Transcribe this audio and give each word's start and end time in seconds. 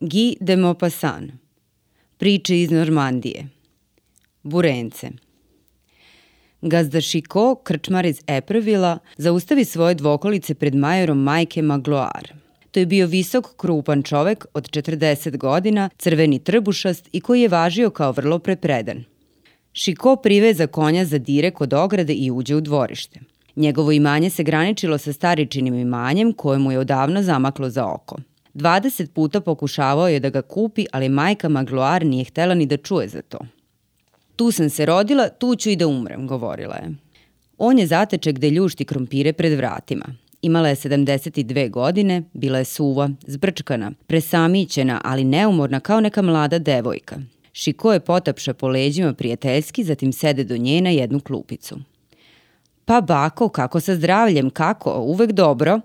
Guy 0.00 0.36
de 0.40 0.56
Maupassant. 0.56 1.32
Priče 2.18 2.60
iz 2.60 2.70
Normandije. 2.70 3.48
Burence. 4.42 5.10
Gazda 6.62 7.00
Šiko, 7.00 7.54
krčmar 7.54 8.06
iz 8.06 8.20
Eprevila, 8.26 8.98
zaustavi 9.16 9.64
svoje 9.64 9.94
dvokolice 9.94 10.54
pred 10.54 10.74
majorom 10.74 11.22
majke 11.22 11.62
Magloire. 11.62 12.34
To 12.70 12.80
je 12.80 12.86
bio 12.86 13.06
visok, 13.06 13.56
krupan 13.56 14.02
čovek 14.02 14.46
od 14.54 14.70
40 14.70 15.36
godina, 15.36 15.90
crveni 15.98 16.38
trbušast 16.38 17.08
i 17.12 17.20
koji 17.20 17.42
je 17.42 17.48
važio 17.48 17.90
kao 17.90 18.12
vrlo 18.12 18.38
prepredan. 18.38 19.04
Šiko 19.72 20.16
priveza 20.16 20.66
konja 20.66 21.04
za 21.04 21.18
dire 21.18 21.50
kod 21.50 21.72
ograde 21.72 22.12
i 22.12 22.30
uđe 22.30 22.56
u 22.56 22.60
dvorište. 22.60 23.20
Njegovo 23.56 23.92
imanje 23.92 24.30
se 24.30 24.42
graničilo 24.42 24.98
sa 24.98 25.12
staričinim 25.12 25.74
imanjem 25.74 26.32
koje 26.32 26.58
mu 26.58 26.72
je 26.72 26.78
odavno 26.78 27.22
zamaklo 27.22 27.70
za 27.70 27.86
oko. 27.86 28.16
20 28.56 29.10
puta 29.10 29.40
pokušavao 29.40 30.08
je 30.08 30.20
da 30.20 30.30
ga 30.30 30.42
kupi, 30.42 30.86
ali 30.92 31.08
majka 31.08 31.48
Magloire 31.48 32.06
nije 32.06 32.24
htela 32.24 32.54
ni 32.54 32.66
da 32.66 32.76
čuje 32.76 33.08
za 33.08 33.22
to. 33.22 33.38
Tu 34.36 34.50
sam 34.50 34.70
se 34.70 34.86
rodila, 34.86 35.28
tu 35.28 35.56
ću 35.56 35.70
i 35.70 35.76
da 35.76 35.86
umrem, 35.86 36.26
govorila 36.26 36.74
je. 36.74 36.94
On 37.58 37.78
je 37.78 37.86
zateče 37.86 38.32
gde 38.32 38.50
ljušti 38.50 38.84
krompire 38.84 39.32
pred 39.32 39.58
vratima. 39.58 40.04
Imala 40.42 40.68
je 40.68 40.76
72 40.76 41.70
godine, 41.70 42.22
bila 42.32 42.58
je 42.58 42.64
suva, 42.64 43.10
zbrčkana, 43.26 43.92
presamićena, 44.06 45.00
ali 45.04 45.24
neumorna 45.24 45.80
kao 45.80 46.00
neka 46.00 46.22
mlada 46.22 46.58
devojka. 46.58 47.16
Šiko 47.52 47.92
je 47.92 48.00
potapša 48.00 48.54
po 48.54 48.68
leđima 48.68 49.14
prijateljski, 49.14 49.84
zatim 49.84 50.12
sede 50.12 50.44
do 50.44 50.56
nje 50.56 50.80
na 50.80 50.90
jednu 50.90 51.20
klupicu. 51.20 51.78
Pa 52.84 53.00
bako, 53.00 53.48
kako 53.48 53.80
sa 53.80 53.94
zdravljem, 53.94 54.50
kako, 54.50 55.00
uvek 55.00 55.32
dobro? 55.32 55.80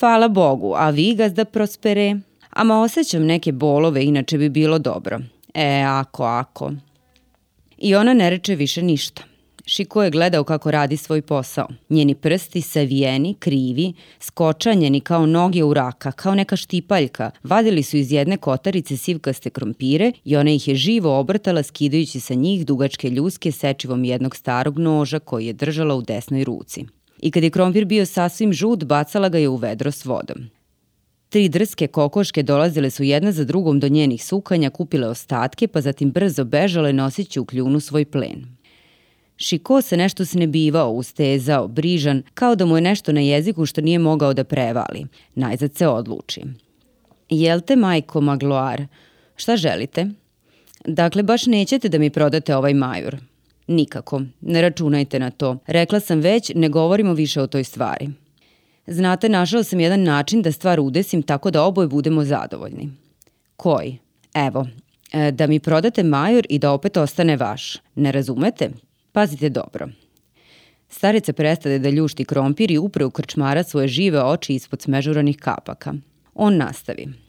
Hvala 0.00 0.28
Bogu, 0.28 0.74
a 0.76 0.90
vi 0.90 1.14
gazda 1.14 1.44
prospere? 1.44 2.16
Ama 2.50 2.80
osjećam 2.80 3.24
neke 3.24 3.52
bolove, 3.52 4.04
inače 4.04 4.38
bi 4.38 4.48
bilo 4.48 4.78
dobro. 4.78 5.20
E, 5.54 5.82
ako, 5.86 6.24
ako. 6.24 6.72
I 7.78 7.94
ona 7.94 8.14
ne 8.14 8.30
reče 8.30 8.54
više 8.54 8.82
ništa. 8.82 9.22
Šiko 9.66 10.02
je 10.02 10.10
gledao 10.10 10.44
kako 10.44 10.70
radi 10.70 10.96
svoj 10.96 11.22
posao. 11.22 11.68
Njeni 11.90 12.14
prsti 12.14 12.60
savijeni, 12.60 13.34
krivi, 13.34 13.92
skočanjeni 14.20 15.00
kao 15.00 15.26
noge 15.26 15.64
u 15.64 15.74
raka, 15.74 16.12
kao 16.12 16.34
neka 16.34 16.56
štipaljka, 16.56 17.30
vadili 17.42 17.82
su 17.82 17.96
iz 17.96 18.12
jedne 18.12 18.36
kotarice 18.36 18.96
sivkaste 18.96 19.50
krompire 19.50 20.12
i 20.24 20.36
ona 20.36 20.50
ih 20.50 20.68
je 20.68 20.74
živo 20.74 21.18
obrtala 21.18 21.62
skidajući 21.62 22.20
sa 22.20 22.34
njih 22.34 22.66
dugačke 22.66 23.10
ljuske 23.10 23.52
sečivom 23.52 24.04
jednog 24.04 24.36
starog 24.36 24.78
noža 24.78 25.18
koji 25.18 25.46
je 25.46 25.52
držala 25.52 25.94
u 25.94 26.02
desnoj 26.02 26.44
ruci. 26.44 26.84
I 27.26 27.30
kad 27.30 27.42
je 27.42 27.50
krompir 27.50 27.84
bio 27.84 28.06
sasvim 28.06 28.52
žut, 28.52 28.84
bacala 28.84 29.28
ga 29.28 29.38
je 29.38 29.48
u 29.48 29.56
vedro 29.56 29.90
s 29.90 30.04
vodom. 30.04 30.50
Tri 31.28 31.48
drske 31.48 31.86
kokoške 31.86 32.42
dolazile 32.42 32.90
su 32.90 33.02
jedna 33.02 33.32
za 33.32 33.44
drugom 33.44 33.80
do 33.80 33.88
njenih 33.88 34.24
sukanja, 34.24 34.70
kupile 34.70 35.08
ostatke, 35.08 35.68
pa 35.68 35.80
zatim 35.80 36.10
brzo 36.10 36.44
bežale 36.44 36.92
nosići 36.92 37.40
u 37.40 37.44
kljunu 37.44 37.80
svoj 37.80 38.04
plen. 38.04 38.46
Šiko 39.36 39.82
se 39.82 39.96
nešto 39.96 40.24
snebivao, 40.24 40.90
ustezao, 40.90 41.68
brižan, 41.68 42.22
kao 42.34 42.54
da 42.54 42.66
mu 42.66 42.76
je 42.76 42.80
nešto 42.80 43.12
na 43.12 43.20
jeziku 43.20 43.66
što 43.66 43.80
nije 43.80 43.98
mogao 43.98 44.34
da 44.34 44.44
prevali. 44.44 45.06
Najzad 45.34 45.74
se 45.74 45.88
odluči. 45.88 46.42
Jel 47.28 47.60
te, 47.60 47.76
majko 47.76 48.20
Magloar? 48.20 48.86
Šta 49.36 49.56
želite? 49.56 50.06
Dakle, 50.84 51.22
baš 51.22 51.46
nećete 51.46 51.88
da 51.88 51.98
mi 51.98 52.10
prodate 52.10 52.56
ovaj 52.56 52.74
majur. 52.74 53.16
Nikako, 53.66 54.22
ne 54.40 54.62
računajte 54.62 55.18
na 55.18 55.30
to. 55.30 55.58
Rekla 55.66 56.00
sam 56.00 56.20
već, 56.20 56.52
ne 56.54 56.68
govorimo 56.68 57.14
više 57.14 57.42
o 57.42 57.46
toj 57.46 57.64
stvari. 57.64 58.08
Znate, 58.86 59.28
našao 59.28 59.62
sam 59.62 59.80
jedan 59.80 60.02
način 60.02 60.42
da 60.42 60.52
stvar 60.52 60.80
udesim 60.80 61.22
tako 61.22 61.50
da 61.50 61.62
oboje 61.62 61.88
budemo 61.88 62.24
zadovoljni. 62.24 62.90
Koji? 63.56 63.98
Evo, 64.34 64.66
e, 65.12 65.30
da 65.30 65.46
mi 65.46 65.60
prodate 65.60 66.02
major 66.02 66.46
i 66.48 66.58
da 66.58 66.72
opet 66.72 66.96
ostane 66.96 67.36
vaš. 67.36 67.76
Ne 67.94 68.12
razumete? 68.12 68.70
Pazite 69.12 69.48
dobro. 69.48 69.88
Starica 70.88 71.32
prestade 71.32 71.78
da 71.78 71.90
ljušti 71.90 72.24
krompir 72.24 72.70
i 72.70 72.78
upre 72.78 73.04
u 73.04 73.10
krčmara 73.10 73.62
svoje 73.62 73.88
žive 73.88 74.22
oči 74.24 74.54
ispod 74.54 74.82
smežuranih 74.82 75.36
kapaka. 75.36 75.94
On 76.34 76.56
nastavi. 76.56 77.25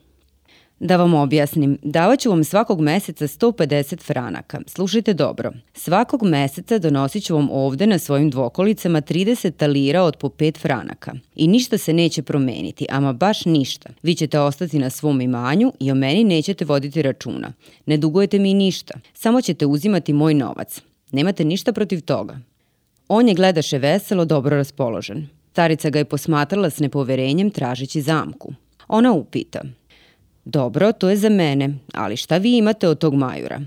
Da 0.80 0.96
vam 0.96 1.14
objasnim, 1.14 1.78
davaću 1.82 2.30
vam 2.30 2.44
svakog 2.44 2.80
meseca 2.80 3.26
150 3.26 4.02
franaka. 4.02 4.60
Slušajte 4.66 5.14
dobro. 5.14 5.52
Svakog 5.74 6.22
meseca 6.22 6.78
donosit 6.78 7.24
ću 7.24 7.34
vam 7.34 7.48
ovde 7.50 7.86
na 7.86 7.98
svojim 7.98 8.30
dvokolicama 8.30 9.00
30 9.00 9.56
talira 9.56 10.02
od 10.02 10.16
po 10.16 10.28
5 10.28 10.58
franaka. 10.58 11.12
I 11.36 11.48
ništa 11.48 11.78
se 11.78 11.92
neće 11.92 12.22
promeniti, 12.22 12.86
ama 12.90 13.12
baš 13.12 13.44
ništa. 13.44 13.88
Vi 14.02 14.14
ćete 14.14 14.40
ostati 14.40 14.78
na 14.78 14.90
svom 14.90 15.20
imanju 15.20 15.72
i 15.80 15.92
o 15.92 15.94
meni 15.94 16.24
nećete 16.24 16.64
voditi 16.64 17.02
računa. 17.02 17.52
Ne 17.86 17.96
dugujete 17.96 18.38
mi 18.38 18.54
ništa. 18.54 18.94
Samo 19.14 19.40
ćete 19.40 19.66
uzimati 19.66 20.12
moj 20.12 20.34
novac. 20.34 20.80
Nemate 21.12 21.44
ništa 21.44 21.72
protiv 21.72 22.00
toga. 22.00 22.38
On 23.08 23.28
je 23.28 23.34
gledaše 23.34 23.78
veselo, 23.78 24.24
dobro 24.24 24.56
raspoložen. 24.56 25.28
Starica 25.52 25.90
ga 25.90 25.98
je 25.98 26.04
posmatrala 26.04 26.70
s 26.70 26.78
nepoverenjem 26.78 27.50
tražeći 27.50 28.00
zamku. 28.00 28.52
Ona 28.88 29.12
upita. 29.12 29.60
Dobro, 30.50 30.92
to 30.92 31.10
je 31.10 31.16
za 31.16 31.28
mene, 31.28 31.74
ali 31.94 32.16
šta 32.16 32.36
vi 32.36 32.56
imate 32.56 32.88
od 32.88 32.98
tog 32.98 33.14
majura? 33.14 33.60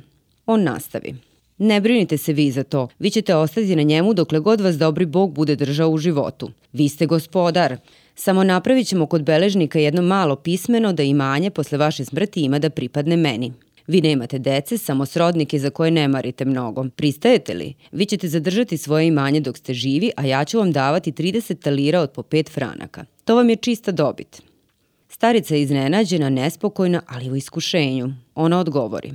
On 0.45 0.63
nastavi. 0.63 1.15
Ne 1.57 1.81
brinite 1.81 2.17
se 2.17 2.33
vi 2.33 2.51
za 2.51 2.63
to, 2.63 2.87
vi 2.99 3.09
ćete 3.09 3.35
ostati 3.35 3.75
na 3.75 3.83
njemu 3.83 4.13
dokle 4.13 4.39
god 4.39 4.61
vas 4.61 4.77
dobri 4.77 5.05
bog 5.05 5.33
bude 5.33 5.55
držao 5.55 5.89
u 5.89 5.97
životu. 5.97 6.51
Vi 6.73 6.89
ste 6.89 7.05
gospodar. 7.05 7.77
Samo 8.15 8.43
napravit 8.43 8.87
ćemo 8.87 9.05
kod 9.05 9.23
beležnika 9.23 9.79
jedno 9.79 10.01
malo 10.01 10.35
pismeno 10.35 10.93
da 10.93 11.03
imanje 11.03 11.49
posle 11.49 11.77
vaše 11.77 12.05
smrti 12.05 12.41
ima 12.41 12.59
da 12.59 12.69
pripadne 12.69 13.17
meni. 13.17 13.53
Vi 13.87 14.01
nemate 14.01 14.39
dece, 14.39 14.77
samo 14.77 15.05
srodnike 15.05 15.59
za 15.59 15.69
koje 15.69 15.91
ne 15.91 16.07
marite 16.07 16.45
mnogo. 16.45 16.85
Pristajete 16.95 17.53
li? 17.53 17.73
Vi 17.91 18.05
ćete 18.05 18.27
zadržati 18.27 18.77
svoje 18.77 19.07
imanje 19.07 19.39
dok 19.39 19.57
ste 19.57 19.73
živi, 19.73 20.11
a 20.15 20.25
ja 20.25 20.45
ću 20.45 20.57
vam 20.57 20.71
davati 20.71 21.11
30 21.11 21.59
talira 21.59 22.01
od 22.01 22.11
po 22.11 22.21
5 22.21 22.49
franaka. 22.49 23.05
To 23.25 23.35
vam 23.35 23.49
je 23.49 23.55
čista 23.55 23.91
dobit. 23.91 24.50
Starica 25.13 25.55
je 25.55 25.61
iznenađena, 25.61 26.29
nespokojna, 26.29 27.01
ali 27.07 27.31
u 27.31 27.35
iskušenju. 27.35 28.13
Ona 28.35 28.59
odgovori. 28.59 29.11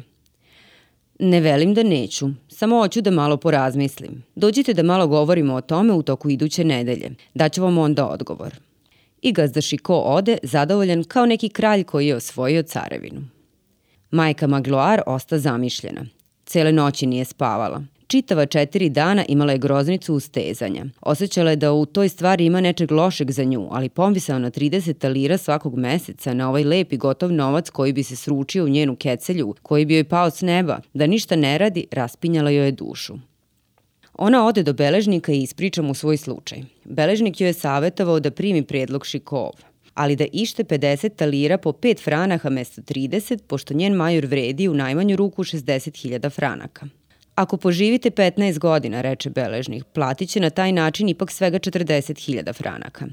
Ne 1.19 1.41
velim 1.41 1.75
da 1.75 1.83
neću, 1.83 2.29
samo 2.49 2.79
hoću 2.79 3.01
da 3.01 3.11
malo 3.11 3.37
porazmislim. 3.37 4.25
Dođite 4.35 4.75
da 4.75 4.83
malo 4.83 5.07
govorimo 5.07 5.55
o 5.55 5.61
tome 5.61 5.93
u 5.93 6.03
toku 6.03 6.31
iduće 6.31 6.65
nedelje. 6.65 7.11
Daću 7.35 7.63
vam 7.63 7.79
onda 7.79 8.07
odgovor. 8.07 8.55
I 9.23 9.33
gazda 9.33 9.61
Šiko 9.61 9.97
ode, 9.97 10.39
zadovoljan 10.43 11.05
kao 11.05 11.27
neki 11.27 11.49
kralj 11.49 11.85
koji 11.85 12.07
je 12.07 12.17
osvojio 12.17 12.63
carevinu. 12.63 13.23
Majka 14.11 14.47
Magloar 14.47 15.03
osta 15.07 15.39
zamišljena. 15.39 16.07
Cele 16.47 16.73
noći 16.73 17.07
nije 17.07 17.25
spavala. 17.25 17.83
Čitava 18.07 18.47
četiri 18.47 18.89
dana 18.89 19.25
imala 19.29 19.53
je 19.53 19.59
groznicu 19.59 20.15
ustezanja. 20.15 20.85
Osećala 21.01 21.51
je 21.51 21.57
da 21.57 21.73
u 21.73 21.87
toj 21.87 22.09
stvari 22.09 22.45
ima 22.47 22.61
nečeg 22.61 22.93
lošeg 22.93 23.31
za 23.31 23.45
nju, 23.45 23.69
ali 23.71 23.89
pomisao 23.89 24.39
na 24.39 24.51
30 24.51 24.99
talira 24.99 25.39
svakog 25.39 25.79
meseca 25.79 26.35
na 26.35 26.49
ovaj 26.49 26.65
lep 26.65 26.93
i 26.93 26.97
gotov 26.97 27.33
novac 27.33 27.71
koji 27.71 27.93
bi 27.93 28.03
se 28.03 28.17
sručio 28.17 28.65
u 28.65 28.69
njenu 28.69 28.97
kecelju, 28.97 29.55
koji 29.63 29.85
bi 29.85 29.95
joj 29.95 30.05
pao 30.05 30.31
s 30.31 30.41
neba, 30.41 30.81
da 30.95 31.07
ništa 31.07 31.37
ne 31.37 31.59
radi, 31.59 31.87
raspinjala 31.91 32.51
joj 32.51 32.67
je 32.67 32.73
dušu. 32.73 33.15
Ona 34.15 34.47
ode 34.47 34.63
do 34.63 34.73
beležnika 34.73 35.33
i 35.33 35.43
ispriča 35.43 35.83
mu 35.83 35.95
svoj 35.95 36.17
slučaj. 36.17 36.63
Beležnik 36.85 37.41
joj 37.41 37.49
je 37.49 37.53
savetovao 37.53 38.21
da 38.21 38.31
primi 38.31 38.63
predlog 38.63 39.07
Šikova 39.07 39.77
ali 39.97 40.17
da 40.17 40.25
ište 40.33 40.65
50 40.65 41.17
talira 41.17 41.59
po 41.59 41.73
5 41.73 42.05
franaha 42.05 42.51
mesto 42.51 42.83
30, 42.83 43.43
pošto 43.47 43.75
njen 43.75 43.93
major 43.93 44.27
vredi 44.27 44.69
u 44.69 44.75
najmanju 44.75 45.17
ruku 45.17 45.45
60.000 45.45 46.31
franaka. 46.31 46.87
Ako 47.37 47.57
poživite 47.57 48.11
15 48.11 48.59
godina, 48.59 49.01
reče 49.01 49.31
beležnik, 49.31 49.85
platit 49.85 50.29
će 50.29 50.41
na 50.41 50.51
taj 50.51 50.73
način 50.73 51.09
ipak 51.09 51.31
svega 51.31 51.59
40.000 51.59 52.55
franaka. 52.55 53.07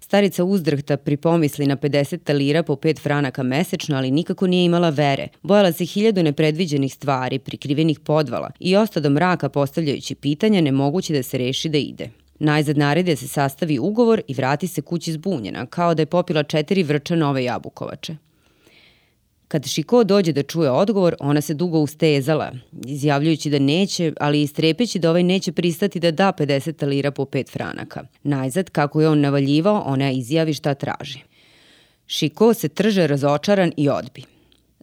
Starica 0.00 0.44
uzdrhta 0.44 0.96
pripomisli 0.96 1.66
na 1.66 1.76
50 1.76 2.22
talira 2.24 2.62
po 2.62 2.74
5 2.74 3.00
franaka 3.00 3.42
mesečno, 3.42 3.96
ali 3.96 4.10
nikako 4.10 4.46
nije 4.46 4.64
imala 4.64 4.88
vere. 4.90 5.28
Bojala 5.42 5.72
se 5.72 5.84
hiljadu 5.84 6.22
nepredviđenih 6.22 6.94
stvari, 6.94 7.38
prikrivenih 7.38 8.00
podvala 8.00 8.50
i 8.60 8.76
osta 8.76 9.00
do 9.00 9.10
mraka 9.10 9.48
postavljajući 9.48 10.14
pitanja 10.14 10.60
nemoguće 10.60 11.12
da 11.12 11.22
se 11.22 11.38
reši 11.38 11.68
da 11.68 11.78
ide. 11.78 12.10
Najzad 12.38 12.78
naredi 12.78 13.12
da 13.12 13.16
se 13.16 13.28
sastavi 13.28 13.78
ugovor 13.78 14.22
i 14.28 14.34
vrati 14.34 14.66
se 14.66 14.82
kući 14.82 15.12
zbunjena, 15.12 15.66
kao 15.66 15.94
da 15.94 16.02
je 16.02 16.06
popila 16.06 16.42
četiri 16.42 16.82
vrča 16.82 17.16
nove 17.16 17.44
jabukovače. 17.44 18.16
Kad 19.50 19.66
Šiko 19.66 20.04
dođe 20.04 20.32
da 20.32 20.42
čuje 20.42 20.70
odgovor, 20.70 21.14
ona 21.20 21.40
se 21.40 21.54
dugo 21.54 21.78
ustezala, 21.78 22.52
izjavljujući 22.86 23.50
da 23.50 23.58
neće, 23.58 24.12
ali 24.20 24.42
i 24.42 24.46
strepeći 24.46 24.98
da 24.98 25.10
ovaj 25.10 25.22
neće 25.22 25.52
pristati 25.52 26.00
da 26.00 26.10
da 26.10 26.32
50 26.38 26.76
talira 26.76 27.10
po 27.10 27.24
5 27.24 27.50
franaka. 27.52 28.04
Najzad, 28.22 28.70
kako 28.70 29.00
je 29.00 29.08
on 29.08 29.20
navaljivao, 29.20 29.82
ona 29.86 30.10
izjavi 30.10 30.54
šta 30.54 30.74
traži. 30.74 31.18
Šiko 32.06 32.54
se 32.54 32.68
trže 32.68 33.06
razočaran 33.06 33.72
i 33.76 33.88
odbi. 33.88 34.22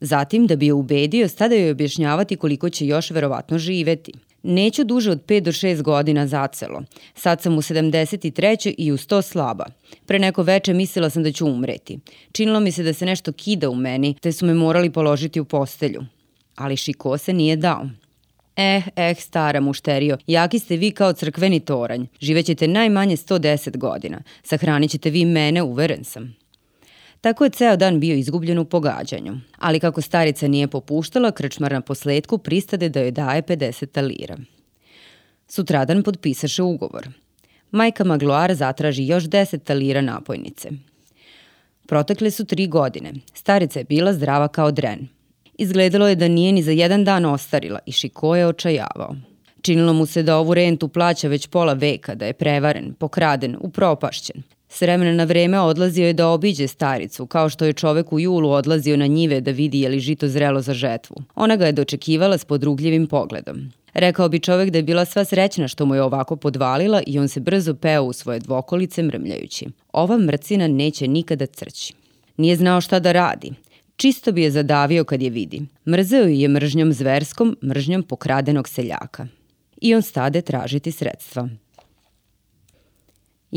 Zatim, 0.01 0.47
da 0.47 0.55
bi 0.55 0.65
je 0.65 0.73
ubedio, 0.73 1.27
stada 1.27 1.55
joj 1.55 1.71
objašnjavati 1.71 2.35
koliko 2.35 2.69
će 2.69 2.87
još 2.87 3.11
verovatno 3.11 3.57
živeti– 3.57 4.13
Neću 4.49 4.83
duže 4.83 5.11
od 5.11 5.25
5 5.25 5.39
do 5.39 5.51
6 5.51 5.81
godina 5.81 6.27
zacelo. 6.27 6.83
Sad 7.15 7.41
sam 7.41 7.57
u 7.57 7.61
73. 7.61 8.75
i 8.77 8.91
uz 8.91 9.07
to 9.07 9.21
slaba. 9.21 9.65
Pre 10.05 10.19
neko 10.19 10.43
veče 10.43 10.73
mislila 10.73 11.09
sam 11.09 11.23
da 11.23 11.31
ću 11.31 11.47
umreti. 11.47 11.99
Činilo 12.31 12.59
mi 12.59 12.71
se 12.71 12.83
da 12.83 12.93
se 12.93 13.05
nešto 13.05 13.31
kida 13.31 13.69
u 13.69 13.75
meni, 13.75 14.15
te 14.21 14.31
su 14.31 14.45
me 14.45 14.53
morali 14.53 14.89
položiti 14.89 15.39
u 15.39 15.45
postelju. 15.45 16.05
Ali 16.55 16.77
Šiko 16.77 17.17
se 17.17 17.33
nije 17.33 17.55
dao. 17.55 17.89
Eh, 18.55 18.81
eh, 18.95 19.15
stara 19.15 19.59
mušterio, 19.59 20.17
jaki 20.27 20.59
ste 20.59 20.77
vi 20.77 20.91
kao 20.91 21.13
crkveni 21.13 21.59
toranj. 21.59 22.05
Živećete 22.19 22.67
najmanje 22.67 23.15
110 23.15 23.77
godina. 23.77 24.21
Sahranit 24.43 24.91
ćete 24.91 25.09
vi 25.09 25.25
mene, 25.25 25.61
uveren 25.61 26.03
sam. 26.03 26.35
Tako 27.21 27.43
je 27.43 27.49
ceo 27.49 27.77
dan 27.77 27.99
bio 27.99 28.15
izgubljen 28.15 28.59
u 28.59 28.65
pogađanju. 28.65 29.37
Ali 29.57 29.79
kako 29.79 30.01
starica 30.01 30.47
nije 30.47 30.67
popuštala, 30.67 31.31
krčmar 31.31 31.71
na 31.71 31.81
posledku 31.81 32.37
pristade 32.37 32.89
da 32.89 32.99
joj 32.99 33.11
daje 33.11 33.41
50 33.41 34.01
lira. 34.01 34.37
Sutradan 35.47 36.03
potpisaše 36.03 36.63
ugovor. 36.63 37.09
Majka 37.71 38.03
Magloar 38.03 38.53
zatraži 38.53 39.07
još 39.07 39.23
10 39.23 39.75
lira 39.75 40.01
napojnice. 40.01 40.69
Protekle 41.87 42.31
su 42.31 42.45
tri 42.45 42.67
godine. 42.67 43.13
Starica 43.33 43.79
je 43.79 43.85
bila 43.85 44.13
zdrava 44.13 44.47
kao 44.47 44.71
dren. 44.71 45.07
Izgledalo 45.57 46.07
je 46.07 46.15
da 46.15 46.27
nije 46.27 46.51
ni 46.51 46.63
za 46.63 46.71
jedan 46.71 47.03
dan 47.03 47.25
ostarila 47.25 47.79
i 47.85 47.91
Šiko 47.91 48.35
je 48.35 48.47
očajavao. 48.47 49.15
Činilo 49.61 49.93
mu 49.93 50.05
se 50.05 50.23
da 50.23 50.37
ovu 50.37 50.53
rentu 50.53 50.87
plaća 50.87 51.27
već 51.27 51.47
pola 51.47 51.73
veka, 51.73 52.15
da 52.15 52.25
je 52.25 52.33
prevaren, 52.33 52.93
pokraden, 52.93 53.57
upropašćen. 53.59 54.43
S 54.77 54.81
vremena 54.81 55.11
na 55.13 55.23
vreme 55.23 55.59
odlazio 55.59 56.07
je 56.07 56.13
da 56.13 56.27
obiđe 56.27 56.67
staricu, 56.67 57.25
kao 57.25 57.49
što 57.49 57.65
je 57.65 57.73
čovek 57.73 58.13
u 58.13 58.19
julu 58.19 58.49
odlazio 58.49 58.97
na 58.97 59.07
njive 59.07 59.41
da 59.41 59.51
vidi 59.51 59.79
je 59.81 59.89
li 59.89 59.99
žito 59.99 60.27
zrelo 60.27 60.61
za 60.61 60.73
žetvu. 60.73 61.15
Ona 61.35 61.55
ga 61.55 61.65
je 61.65 61.71
dočekivala 61.71 62.37
s 62.37 62.45
podrugljivim 62.45 63.07
pogledom. 63.07 63.71
Rekao 63.93 64.29
bi 64.29 64.39
čovek 64.39 64.69
da 64.69 64.77
je 64.77 64.83
bila 64.83 65.05
sva 65.05 65.25
srećna 65.25 65.67
što 65.67 65.85
mu 65.85 65.95
je 65.95 66.03
ovako 66.03 66.35
podvalila 66.35 67.01
i 67.07 67.19
on 67.19 67.27
se 67.27 67.39
brzo 67.39 67.73
peo 67.73 68.03
u 68.03 68.13
svoje 68.13 68.39
dvokolice 68.39 69.03
mrmljajući. 69.03 69.65
Ova 69.91 70.17
mrcina 70.17 70.67
neće 70.67 71.07
nikada 71.07 71.45
crći. 71.45 71.93
Nije 72.37 72.55
znao 72.55 72.81
šta 72.81 72.99
da 72.99 73.11
radi. 73.11 73.51
Čisto 73.95 74.31
bi 74.31 74.41
je 74.41 74.51
zadavio 74.51 75.03
kad 75.03 75.21
je 75.21 75.29
vidi. 75.29 75.61
Mrzeo 75.87 76.27
je 76.27 76.47
mržnjom 76.47 76.93
zverskom, 76.93 77.57
mržnjom 77.63 78.03
pokradenog 78.03 78.69
seljaka. 78.69 79.27
I 79.81 79.95
on 79.95 80.01
stade 80.01 80.41
tražiti 80.41 80.91
sredstva. 80.91 81.49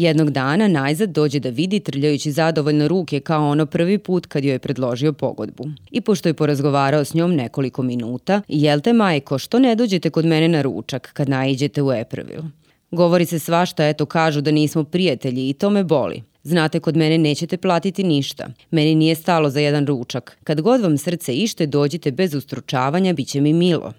Jednog 0.01 0.31
dana 0.31 0.69
najzad 0.69 1.11
dođe 1.11 1.41
da 1.41 1.49
vidi 1.49 1.81
trljajući 1.81 2.33
zadovoljno 2.33 2.89
ruke 2.89 3.21
kao 3.21 3.49
ono 3.49 3.67
prvi 3.67 3.99
put 3.99 4.27
kad 4.27 4.45
joj 4.45 4.53
je 4.53 4.59
predložio 4.59 5.13
pogodbu. 5.13 5.65
I 5.91 6.01
pošto 6.01 6.29
je 6.29 6.35
porazgovarao 6.35 7.05
s 7.05 7.15
njom 7.15 7.35
nekoliko 7.35 7.83
minuta, 7.83 8.43
jel 8.49 8.81
te 8.81 8.93
majko, 8.93 9.39
što 9.39 9.59
ne 9.59 9.75
dođete 9.75 10.11
kod 10.11 10.27
mene 10.27 10.49
na 10.49 10.63
ručak 10.63 11.11
kad 11.13 11.29
naiđete 11.29 11.83
u 11.83 11.93
Eprevil? 11.93 12.43
Govori 12.91 13.27
se 13.27 13.39
svašta, 13.39 13.89
eto 13.89 14.07
kažu 14.07 14.41
da 14.41 14.51
nismo 14.51 14.85
prijatelji 14.85 15.49
i 15.49 15.53
to 15.53 15.71
me 15.71 15.85
boli. 15.85 16.23
Znate, 16.43 16.81
kod 16.81 16.97
mene 16.97 17.19
nećete 17.19 17.57
platiti 17.57 18.05
ništa. 18.05 18.49
Meni 18.71 18.95
nije 18.95 19.15
stalo 19.15 19.51
za 19.51 19.61
jedan 19.61 19.87
ručak. 19.87 20.39
Kad 20.45 20.61
god 20.61 20.81
vam 20.81 20.99
srce 20.99 21.35
ište, 21.35 21.67
dođite 21.67 22.11
bez 22.11 22.35
ustručavanja, 22.35 23.13
bit 23.13 23.29
će 23.29 23.41
mi 23.41 23.53
milo. 23.53 23.93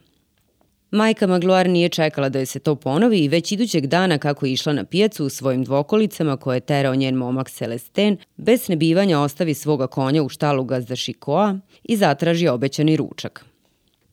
Majka 0.91 1.27
Magloar 1.27 1.69
nije 1.69 1.89
čekala 1.89 2.29
da 2.29 2.39
je 2.39 2.45
se 2.45 2.59
to 2.59 2.75
ponovi 2.75 3.19
i 3.19 3.27
već 3.27 3.51
idućeg 3.51 3.87
dana 3.87 4.17
kako 4.17 4.45
je 4.45 4.51
išla 4.51 4.73
na 4.73 4.83
pijacu 4.83 5.25
u 5.25 5.29
svojim 5.29 5.63
dvokolicama 5.63 6.37
koje 6.37 6.55
je 6.55 6.59
terao 6.59 6.95
njen 6.95 7.15
momak 7.15 7.49
Celesten, 7.49 8.17
bez 8.37 8.61
snebivanja 8.61 9.19
ostavi 9.19 9.53
svoga 9.53 9.87
konja 9.87 10.23
u 10.23 10.29
štalu 10.29 10.63
gazda 10.63 10.95
Šikoa 10.95 11.59
i 11.83 11.97
zatraži 11.97 12.47
obećani 12.47 12.97
ručak. 12.97 13.45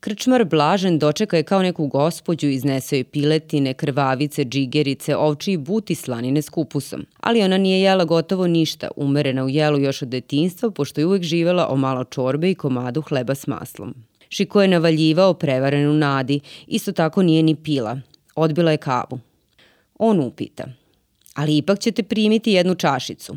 Krčmar 0.01 0.45
Blažen 0.45 0.99
dočeka 0.99 1.37
je 1.37 1.43
kao 1.43 1.63
neku 1.63 1.87
gospođu, 1.87 2.47
iznesao 2.47 2.97
je 2.97 3.05
piletine, 3.05 3.75
krvavice, 3.75 4.45
džigerice, 4.45 5.17
ovči 5.17 5.53
i 5.53 5.57
buti 5.57 5.95
slanine 5.95 6.43
s 6.43 6.49
kupusom. 6.49 7.07
Ali 7.21 7.43
ona 7.43 7.59
nije 7.59 7.81
jela 7.81 8.05
gotovo 8.05 8.47
ništa, 8.47 8.89
umerena 8.97 9.45
u 9.45 9.49
jelu 9.49 9.79
još 9.79 10.03
od 10.03 10.09
detinstva, 10.09 10.71
pošto 10.71 11.01
je 11.01 11.07
uvek 11.07 11.23
živela 11.23 11.69
o 11.69 11.77
malo 11.77 12.05
čorbe 12.05 12.51
i 12.51 12.55
komadu 12.55 13.03
hleba 13.03 13.35
s 13.35 13.47
maslom. 13.47 13.95
Šiko 14.29 14.63
je 14.63 14.69
navaljivao 14.69 15.35
prevarenu 15.35 15.93
nadi, 15.93 16.41
isto 16.67 16.93
tako 16.93 17.23
nije 17.23 17.43
ni 17.43 17.55
pila. 17.55 18.01
Odbila 18.35 18.71
je 18.71 18.77
kavu. 18.77 19.21
On 19.99 20.21
upita. 20.21 20.65
Ali 21.35 21.57
ipak 21.57 21.79
ćete 21.79 22.03
primiti 22.03 22.53
jednu 22.53 22.75
čašicu. 22.75 23.37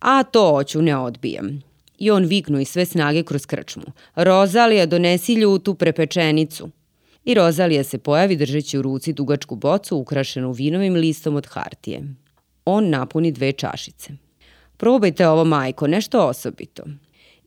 A 0.00 0.22
to 0.22 0.50
hoću, 0.50 0.82
ne 0.82 0.96
odbijem. 0.96 1.62
I 1.98 2.10
on 2.10 2.24
viknu 2.24 2.60
i 2.60 2.64
sve 2.64 2.84
snage 2.84 3.22
kroz 3.22 3.46
krčmu. 3.46 3.82
Rozalija, 4.14 4.86
donesi 4.86 5.34
ljutu 5.34 5.74
prepečenicu. 5.74 6.70
I 7.24 7.34
Rozalija 7.34 7.84
se 7.84 7.98
pojavi 7.98 8.36
držeći 8.36 8.78
u 8.78 8.82
ruci 8.82 9.12
dugačku 9.12 9.56
bocu 9.56 9.96
ukrašenu 9.96 10.52
vinovim 10.52 10.94
listom 10.94 11.36
od 11.36 11.46
hartije. 11.46 12.02
On 12.64 12.88
napuni 12.88 13.32
dve 13.32 13.52
čašice. 13.52 14.12
Probajte 14.76 15.28
ovo, 15.28 15.44
majko, 15.44 15.86
nešto 15.86 16.26
osobito 16.26 16.82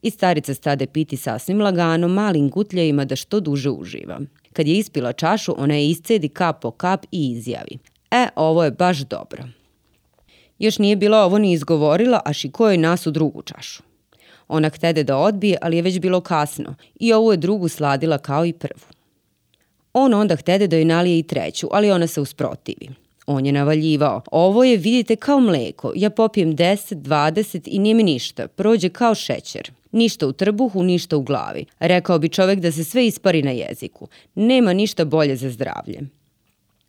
i 0.02 0.10
starica 0.10 0.54
stade 0.54 0.86
piti 0.86 1.16
sasvim 1.16 1.60
lagano, 1.60 2.08
malim 2.08 2.50
gutljajima 2.50 3.04
da 3.04 3.16
što 3.16 3.40
duže 3.40 3.70
uživa. 3.70 4.20
Kad 4.52 4.68
je 4.68 4.78
ispila 4.78 5.12
čašu, 5.12 5.54
ona 5.58 5.74
je 5.74 5.88
iscedi 5.88 6.28
kap 6.28 6.62
po 6.62 6.70
kap 6.70 7.04
i 7.12 7.30
izjavi. 7.30 7.78
E, 8.10 8.28
ovo 8.36 8.64
je 8.64 8.70
baš 8.70 8.98
dobro. 8.98 9.44
Još 10.58 10.78
nije 10.78 10.96
bila 10.96 11.24
ovo 11.24 11.38
ni 11.38 11.52
izgovorila, 11.52 12.20
a 12.24 12.32
Šiko 12.32 12.70
je 12.70 12.78
nas 12.78 13.06
u 13.06 13.10
drugu 13.10 13.42
čašu. 13.42 13.82
Ona 14.48 14.68
htede 14.68 15.04
da 15.04 15.16
odbije, 15.16 15.58
ali 15.62 15.76
je 15.76 15.82
već 15.82 15.98
bilo 15.98 16.20
kasno 16.20 16.74
i 17.00 17.12
ovu 17.12 17.32
je 17.32 17.36
drugu 17.36 17.68
sladila 17.68 18.18
kao 18.18 18.46
i 18.46 18.52
prvu. 18.52 18.86
On 19.92 20.14
onda 20.14 20.36
htede 20.36 20.66
da 20.66 20.76
joj 20.76 20.84
nalije 20.84 21.18
i 21.18 21.22
treću, 21.22 21.68
ali 21.72 21.90
ona 21.90 22.06
se 22.06 22.20
usprotivi. 22.20 22.88
On 23.26 23.46
je 23.46 23.52
navaljivao. 23.52 24.22
Ovo 24.30 24.64
je, 24.64 24.76
vidite, 24.76 25.16
kao 25.16 25.40
mleko. 25.40 25.92
Ja 25.96 26.10
popijem 26.10 26.56
10, 26.56 26.94
20 26.94 27.60
i 27.64 27.78
nije 27.78 27.94
mi 27.94 28.02
ništa. 28.02 28.48
Prođe 28.48 28.88
kao 28.88 29.14
šećer. 29.14 29.70
Ništa 29.96 30.26
u 30.26 30.32
trbuhu, 30.32 30.82
ništa 30.82 31.16
u 31.16 31.22
glavi. 31.22 31.64
Rekao 31.78 32.18
bi 32.18 32.28
čovek 32.28 32.60
da 32.60 32.72
se 32.72 32.84
sve 32.84 33.06
ispari 33.06 33.42
na 33.42 33.50
jeziku. 33.50 34.08
Nema 34.34 34.72
ništa 34.72 35.04
bolje 35.04 35.36
za 35.36 35.50
zdravlje. 35.50 36.00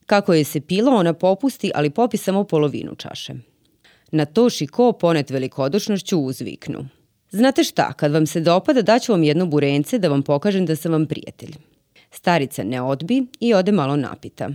Kako 0.05 0.33
je 0.33 0.43
se 0.43 0.61
pilo, 0.61 0.91
ona 0.91 1.13
popusti, 1.13 1.71
ali 1.75 1.89
popi 1.89 2.17
samo 2.17 2.43
polovinu 2.43 2.95
čaše. 2.95 3.33
Na 4.11 4.25
to 4.25 4.49
Šiko 4.49 4.91
ponet 4.91 5.29
velikodušnošću 5.29 6.19
uzviknu. 6.19 6.87
Znate 7.31 7.63
šta, 7.63 7.93
kad 7.93 8.11
vam 8.11 8.27
se 8.27 8.41
dopada 8.41 8.81
daću 8.81 9.11
vam 9.11 9.23
jedno 9.23 9.45
burence 9.45 9.99
da 9.99 10.09
vam 10.09 10.23
pokažem 10.23 10.65
da 10.65 10.75
sam 10.75 10.91
vam 10.91 11.05
prijatelj. 11.05 11.55
Starica 12.11 12.63
ne 12.63 12.81
odbi 12.81 13.25
i 13.39 13.53
ode 13.53 13.71
malo 13.71 13.95
napita. 13.95 14.49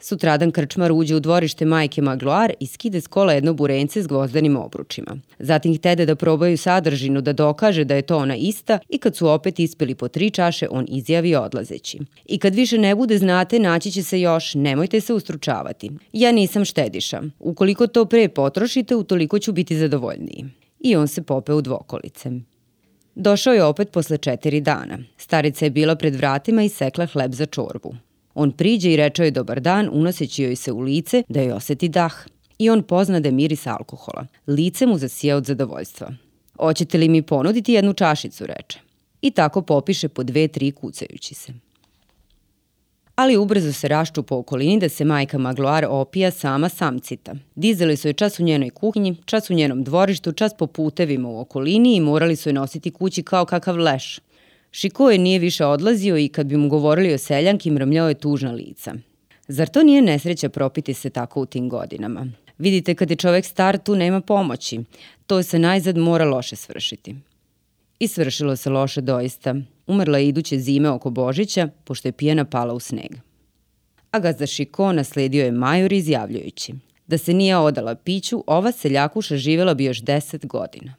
Sutradan 0.00 0.50
krčmar 0.50 0.92
uđe 0.92 1.16
u 1.16 1.20
dvorište 1.20 1.64
majke 1.64 2.02
Magloar 2.02 2.52
i 2.60 2.66
skide 2.66 3.00
s 3.00 3.06
kola 3.06 3.32
jedno 3.32 3.54
burence 3.54 4.02
s 4.02 4.06
gvozdanim 4.06 4.56
obručima. 4.56 5.16
Zatim 5.38 5.76
htede 5.76 6.06
da 6.06 6.16
probaju 6.16 6.58
sadržinu 6.58 7.20
da 7.20 7.32
dokaže 7.32 7.84
da 7.84 7.94
je 7.94 8.02
to 8.02 8.16
ona 8.16 8.36
ista 8.36 8.78
i 8.88 8.98
kad 8.98 9.16
su 9.16 9.28
opet 9.28 9.58
ispili 9.58 9.94
po 9.94 10.08
tri 10.08 10.30
čaše, 10.30 10.68
on 10.70 10.86
izjavi 10.88 11.34
odlazeći. 11.34 11.98
I 12.26 12.38
kad 12.38 12.54
više 12.54 12.78
ne 12.78 12.94
bude 12.94 13.18
znate, 13.18 13.58
naći 13.58 13.90
će 13.90 14.02
se 14.02 14.20
još, 14.20 14.54
nemojte 14.54 15.00
se 15.00 15.14
ustručavati. 15.14 15.90
Ja 16.12 16.32
nisam 16.32 16.64
štediša. 16.64 17.22
Ukoliko 17.38 17.86
to 17.86 18.04
pre 18.04 18.28
potrošite, 18.28 18.96
utoliko 18.96 19.38
ću 19.38 19.52
biti 19.52 19.78
zadovoljniji. 19.78 20.44
I 20.80 20.96
on 20.96 21.08
se 21.08 21.22
pope 21.22 21.52
u 21.52 21.60
dvokolice. 21.60 22.30
Došao 23.14 23.54
je 23.54 23.64
opet 23.64 23.90
posle 23.90 24.18
četiri 24.18 24.60
dana. 24.60 24.98
Starica 25.16 25.64
je 25.64 25.70
bila 25.70 25.96
pred 25.96 26.14
vratima 26.14 26.62
i 26.62 26.68
sekla 26.68 27.06
hleb 27.06 27.32
za 27.32 27.46
čorbu. 27.46 27.94
On 28.40 28.52
priđe 28.52 28.92
i 28.92 28.96
reče 28.96 29.22
joj 29.22 29.30
dobar 29.30 29.60
dan, 29.60 29.88
unoseći 29.92 30.42
joj 30.42 30.56
se 30.56 30.72
u 30.72 30.80
lice 30.80 31.22
da 31.28 31.40
joj 31.40 31.52
oseti 31.52 31.88
dah. 31.88 32.14
I 32.58 32.70
on 32.70 32.82
pozna 32.82 33.20
da 33.20 33.30
miris 33.30 33.66
alkohola. 33.66 34.26
Lice 34.46 34.86
mu 34.86 34.98
zasija 34.98 35.36
od 35.36 35.44
zadovoljstva. 35.44 36.12
Hoćete 36.58 36.98
li 36.98 37.08
mi 37.08 37.22
ponuditi 37.22 37.72
jednu 37.72 37.92
čašicu, 37.92 38.46
reče. 38.46 38.78
I 39.22 39.30
tako 39.30 39.62
popiše 39.62 40.08
po 40.08 40.22
dve, 40.22 40.48
tri 40.48 40.70
kucajući 40.72 41.34
se. 41.34 41.52
Ali 43.14 43.36
ubrzo 43.36 43.72
se 43.72 43.88
rašču 43.88 44.22
po 44.22 44.36
okolini 44.36 44.78
da 44.78 44.88
se 44.88 45.04
majka 45.04 45.38
Magloar 45.38 45.86
opija 45.88 46.30
sama 46.30 46.68
samcita. 46.68 47.34
Dizeli 47.54 47.96
su 47.96 48.08
je 48.08 48.12
čas 48.12 48.40
u 48.40 48.42
njenoj 48.42 48.70
kuhinji, 48.70 49.16
čas 49.24 49.50
u 49.50 49.54
njenom 49.54 49.84
dvorištu, 49.84 50.32
čas 50.32 50.52
po 50.58 50.66
putevima 50.66 51.28
u 51.28 51.40
okolini 51.40 51.96
i 51.96 52.00
morali 52.00 52.36
su 52.36 52.48
je 52.48 52.52
nositi 52.52 52.90
kući 52.90 53.22
kao 53.22 53.44
kakav 53.44 53.76
leš. 53.76 54.20
Šikoje 54.80 55.18
nije 55.18 55.38
više 55.38 55.64
odlazio 55.64 56.18
i 56.18 56.28
kad 56.28 56.46
bi 56.46 56.56
mu 56.56 56.68
govorili 56.68 57.14
o 57.14 57.18
seljanki, 57.18 57.70
mrmljao 57.70 58.08
je 58.08 58.14
tužna 58.14 58.52
lica. 58.52 58.94
Zar 59.48 59.68
to 59.68 59.82
nije 59.82 60.02
nesreća 60.02 60.48
propiti 60.48 60.94
se 60.94 61.10
tako 61.10 61.40
u 61.40 61.46
tim 61.46 61.68
godinama? 61.68 62.26
Vidite, 62.58 62.94
kad 62.94 63.10
je 63.10 63.16
čovek 63.16 63.44
star, 63.44 63.78
tu 63.78 63.96
nema 63.96 64.20
pomoći. 64.20 64.80
To 65.26 65.42
se 65.42 65.58
najzad 65.58 65.96
mora 65.96 66.24
loše 66.24 66.56
svršiti. 66.56 67.16
I 67.98 68.08
svršilo 68.08 68.56
se 68.56 68.70
loše 68.70 69.00
doista. 69.00 69.54
Umrla 69.86 70.18
je 70.18 70.28
iduće 70.28 70.58
zime 70.58 70.90
oko 70.90 71.10
Božića, 71.10 71.68
pošto 71.84 72.08
je 72.08 72.12
pijena 72.12 72.44
pala 72.44 72.74
u 72.74 72.80
sneg. 72.80 73.14
A 74.10 74.18
gazda 74.18 74.46
Šiko 74.46 74.92
nasledio 74.92 75.44
je 75.44 75.52
major 75.52 75.92
izjavljujući. 75.92 76.74
Da 77.06 77.18
se 77.18 77.34
nije 77.34 77.56
odala 77.56 77.94
piću, 77.94 78.44
ova 78.46 78.72
seljakuša 78.72 79.36
živela 79.36 79.74
bi 79.74 79.84
još 79.84 80.00
deset 80.00 80.46
godina. 80.46 80.94